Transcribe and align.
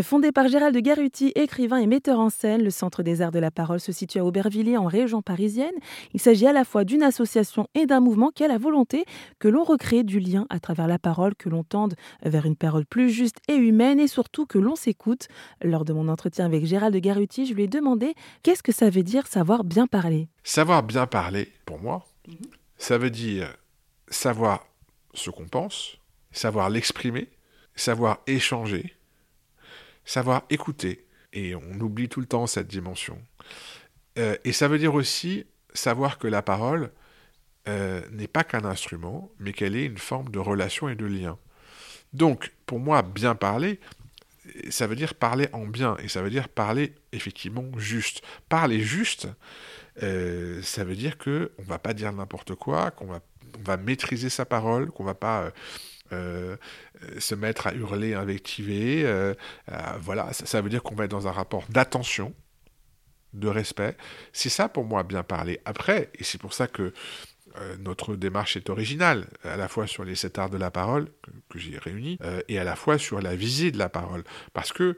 Fondé 0.00 0.32
par 0.32 0.48
Gérald 0.48 0.74
de 0.74 0.80
Garuti, 0.80 1.32
écrivain 1.34 1.76
et 1.76 1.86
metteur 1.86 2.18
en 2.18 2.30
scène, 2.30 2.62
le 2.62 2.70
Centre 2.70 3.02
des 3.02 3.20
Arts 3.20 3.30
de 3.30 3.38
la 3.38 3.50
Parole 3.50 3.78
se 3.78 3.92
situe 3.92 4.20
à 4.20 4.24
Aubervilliers 4.24 4.78
en 4.78 4.86
région 4.86 5.20
parisienne. 5.20 5.74
Il 6.14 6.20
s'agit 6.20 6.46
à 6.46 6.54
la 6.54 6.64
fois 6.64 6.84
d'une 6.84 7.02
association 7.02 7.68
et 7.74 7.84
d'un 7.84 8.00
mouvement 8.00 8.30
qui 8.30 8.42
a 8.42 8.48
la 8.48 8.56
volonté 8.56 9.04
que 9.38 9.48
l'on 9.48 9.64
recrée 9.64 10.02
du 10.02 10.18
lien 10.18 10.46
à 10.48 10.60
travers 10.60 10.86
la 10.86 10.98
parole, 10.98 11.34
que 11.34 11.50
l'on 11.50 11.62
tende 11.62 11.94
vers 12.22 12.46
une 12.46 12.56
parole 12.56 12.86
plus 12.86 13.10
juste 13.10 13.36
et 13.48 13.54
humaine 13.54 14.00
et 14.00 14.06
surtout 14.06 14.46
que 14.46 14.56
l'on 14.56 14.76
s'écoute. 14.76 15.28
Lors 15.62 15.84
de 15.84 15.92
mon 15.92 16.08
entretien 16.08 16.46
avec 16.46 16.64
Gérald 16.64 16.94
de 16.94 16.98
Garuti, 16.98 17.44
je 17.44 17.52
lui 17.52 17.64
ai 17.64 17.68
demandé 17.68 18.14
qu'est-ce 18.42 18.62
que 18.62 18.72
ça 18.72 18.88
veut 18.88 19.02
dire 19.02 19.26
savoir 19.26 19.62
bien 19.62 19.86
parler? 19.86 20.26
Savoir 20.42 20.84
bien 20.84 21.06
parler, 21.06 21.52
pour 21.66 21.78
moi, 21.78 22.06
ça 22.78 22.96
veut 22.96 23.10
dire 23.10 23.54
savoir 24.08 24.66
ce 25.12 25.28
qu'on 25.28 25.48
pense, 25.48 25.98
savoir 26.30 26.70
l'exprimer, 26.70 27.28
savoir 27.76 28.20
échanger 28.26 28.94
savoir 30.04 30.42
écouter. 30.50 31.06
Et 31.32 31.54
on 31.54 31.80
oublie 31.80 32.08
tout 32.08 32.20
le 32.20 32.26
temps 32.26 32.46
cette 32.46 32.68
dimension. 32.68 33.18
Euh, 34.18 34.36
et 34.44 34.52
ça 34.52 34.68
veut 34.68 34.78
dire 34.78 34.94
aussi 34.94 35.46
savoir 35.72 36.18
que 36.18 36.26
la 36.26 36.42
parole 36.42 36.90
euh, 37.68 38.02
n'est 38.10 38.28
pas 38.28 38.44
qu'un 38.44 38.64
instrument, 38.64 39.30
mais 39.38 39.52
qu'elle 39.52 39.76
est 39.76 39.86
une 39.86 39.98
forme 39.98 40.30
de 40.30 40.38
relation 40.38 40.88
et 40.88 40.94
de 40.94 41.06
lien. 41.06 41.38
Donc, 42.12 42.52
pour 42.66 42.78
moi, 42.78 43.02
bien 43.02 43.34
parler, 43.34 43.80
ça 44.68 44.86
veut 44.86 44.96
dire 44.96 45.14
parler 45.14 45.48
en 45.52 45.66
bien, 45.66 45.96
et 45.98 46.08
ça 46.08 46.20
veut 46.20 46.28
dire 46.28 46.48
parler 46.48 46.94
effectivement 47.12 47.64
juste. 47.78 48.22
Parler 48.48 48.80
juste, 48.80 49.28
euh, 50.02 50.60
ça 50.62 50.84
veut 50.84 50.96
dire 50.96 51.16
que 51.16 51.52
on 51.58 51.62
va 51.62 51.78
pas 51.78 51.94
dire 51.94 52.12
n'importe 52.12 52.54
quoi, 52.54 52.90
qu'on 52.90 53.06
va, 53.06 53.20
on 53.58 53.62
va 53.62 53.76
maîtriser 53.78 54.28
sa 54.28 54.44
parole, 54.44 54.90
qu'on 54.90 55.04
va 55.04 55.14
pas 55.14 55.52
euh, 56.12 56.56
se 57.18 57.34
mettre 57.34 57.66
à 57.66 57.74
hurler, 57.74 58.14
invectiver. 58.14 59.02
Euh, 59.04 59.34
voilà, 60.00 60.32
ça, 60.32 60.60
veut 60.60 60.70
dire 60.70 60.82
qu'on 60.82 60.94
va 60.94 61.04
être 61.04 61.10
dans 61.10 61.28
un 61.28 61.32
rapport 61.32 61.64
d'attention, 61.68 62.34
de 63.32 63.48
respect. 63.48 63.96
C'est 64.32 64.48
ça 64.48 64.68
pour 64.68 64.84
moi 64.84 65.02
bien 65.02 65.22
parler. 65.22 65.60
Après, 65.64 66.10
et 66.18 66.24
c'est 66.24 66.38
pour 66.38 66.52
ça 66.52 66.66
que 66.66 66.92
euh, 67.56 67.76
notre 67.78 68.16
démarche 68.16 68.56
est 68.56 68.70
originale, 68.70 69.26
à 69.44 69.56
la 69.56 69.68
fois 69.68 69.86
sur 69.86 70.04
les 70.04 70.14
sept 70.14 70.38
arts 70.38 70.50
de 70.50 70.58
la 70.58 70.70
parole 70.70 71.08
que, 71.48 71.58
j'ai 71.58 71.78
réunis, 71.78 72.18
et 72.48 72.58
à 72.58 72.64
la 72.64 72.76
fois 72.76 72.98
sur 72.98 73.20
la 73.20 73.34
visée 73.34 73.70
de 73.70 73.78
la 73.78 73.88
parole. 73.88 74.24
Parce 74.52 74.72
que 74.72 74.96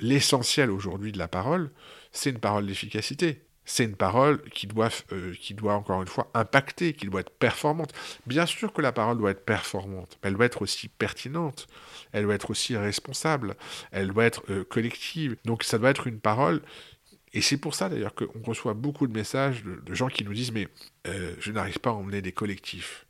l'essentiel 0.00 0.70
aujourd'hui 0.70 1.12
de 1.12 1.18
la 1.18 1.28
parole, 1.28 1.70
c'est 2.12 2.30
une 2.30 2.38
parole 2.38 2.66
d'efficacité 2.66 3.47
c'est 3.68 3.84
une 3.84 3.96
parole 3.96 4.40
qui 4.50 4.66
doit, 4.66 4.88
euh, 5.12 5.34
qui 5.38 5.52
doit, 5.52 5.74
encore 5.74 6.00
une 6.00 6.08
fois, 6.08 6.30
impacter, 6.32 6.94
qui 6.94 7.06
doit 7.06 7.20
être 7.20 7.30
performante. 7.30 7.92
Bien 8.26 8.46
sûr 8.46 8.72
que 8.72 8.80
la 8.80 8.92
parole 8.92 9.18
doit 9.18 9.30
être 9.30 9.44
performante, 9.44 10.18
mais 10.22 10.28
elle 10.30 10.36
doit 10.36 10.46
être 10.46 10.62
aussi 10.62 10.88
pertinente, 10.88 11.66
elle 12.12 12.24
doit 12.24 12.34
être 12.34 12.50
aussi 12.50 12.76
responsable, 12.78 13.56
elle 13.92 14.08
doit 14.08 14.24
être 14.24 14.42
euh, 14.50 14.64
collective. 14.64 15.36
Donc 15.44 15.64
ça 15.64 15.76
doit 15.76 15.90
être 15.90 16.06
une 16.06 16.18
parole, 16.18 16.62
et 17.34 17.42
c'est 17.42 17.58
pour 17.58 17.74
ça 17.74 17.90
d'ailleurs 17.90 18.14
qu'on 18.14 18.42
reçoit 18.42 18.72
beaucoup 18.72 19.06
de 19.06 19.12
messages 19.12 19.62
de, 19.62 19.94
gens 19.94 20.08
qui 20.08 20.24
nous 20.24 20.32
disent, 20.32 20.52
mais 20.52 20.68
euh, 21.06 21.34
je 21.38 21.52
n'arrive 21.52 21.78
pas 21.78 21.90
à 21.90 21.92
emmener 21.92 22.22
des 22.22 22.32
collectifs. 22.32 23.04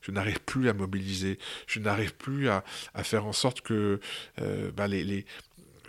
Je 0.00 0.12
n'arrive 0.12 0.40
plus 0.42 0.68
à 0.68 0.74
mobiliser, 0.74 1.40
je 1.66 1.80
n'arrive 1.80 2.14
plus 2.14 2.48
à, 2.48 2.62
faire 3.02 3.26
en 3.26 3.32
sorte 3.32 3.62
que 3.62 4.00
les, 4.36 5.26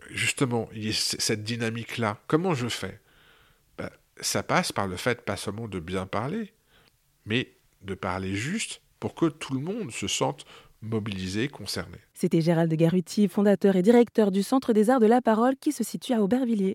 justement, 0.09 0.69
il 0.73 0.85
y 0.85 0.89
ait 0.89 0.93
cette 0.93 1.43
dynamique-là. 1.43 2.17
Comment 2.27 2.55
je 2.55 2.69
fais? 2.69 3.01
Ça 4.19 4.43
passe 4.43 4.71
par 4.71 4.87
le 4.87 4.95
fait 4.95 5.21
pas 5.21 5.37
seulement 5.37 5.67
de 5.67 5.79
bien 5.79 6.05
parler, 6.05 6.53
mais 7.25 7.53
de 7.81 7.93
parler 7.93 8.35
juste 8.35 8.81
pour 8.99 9.15
que 9.15 9.27
tout 9.27 9.53
le 9.53 9.59
monde 9.59 9.91
se 9.91 10.07
sente 10.07 10.45
mobilisé, 10.81 11.47
concerné. 11.47 11.97
C'était 12.13 12.41
Gérald 12.41 12.73
Garuti, 12.73 13.27
fondateur 13.27 13.75
et 13.75 13.81
directeur 13.81 14.31
du 14.31 14.43
Centre 14.43 14.73
des 14.73 14.89
Arts 14.89 14.99
de 14.99 15.05
la 15.07 15.21
Parole 15.21 15.55
qui 15.55 15.71
se 15.71 15.83
situe 15.83 16.13
à 16.13 16.21
Aubervilliers. 16.21 16.73